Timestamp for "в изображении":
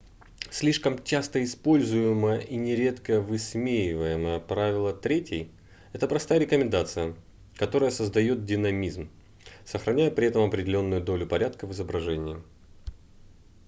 11.67-12.41